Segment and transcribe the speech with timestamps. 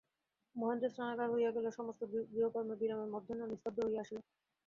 [0.55, 2.01] মহেন্দ্রের স্নানাহার হইয়া গেল–সমস্ত
[2.31, 4.19] গৃহকর্মের বিরামে মধ্যাহ্ন নিস্তব্ধ হইয়া আসিল।